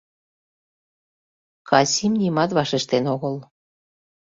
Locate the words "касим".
1.69-2.13